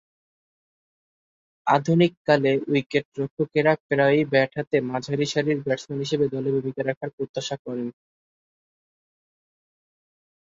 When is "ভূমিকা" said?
6.55-6.81